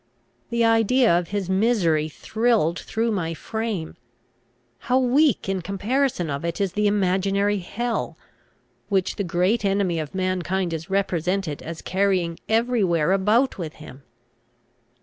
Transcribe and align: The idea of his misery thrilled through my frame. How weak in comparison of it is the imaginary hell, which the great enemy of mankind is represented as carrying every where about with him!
The 0.49 0.65
idea 0.65 1.15
of 1.15 1.27
his 1.27 1.47
misery 1.47 2.09
thrilled 2.09 2.79
through 2.79 3.11
my 3.11 3.35
frame. 3.35 3.97
How 4.79 4.97
weak 4.97 5.47
in 5.47 5.61
comparison 5.61 6.27
of 6.27 6.43
it 6.43 6.59
is 6.59 6.73
the 6.73 6.87
imaginary 6.87 7.59
hell, 7.59 8.17
which 8.89 9.17
the 9.17 9.23
great 9.23 9.63
enemy 9.63 9.99
of 9.99 10.15
mankind 10.15 10.73
is 10.73 10.89
represented 10.89 11.61
as 11.61 11.83
carrying 11.83 12.39
every 12.49 12.83
where 12.83 13.11
about 13.11 13.59
with 13.59 13.73
him! 13.73 14.01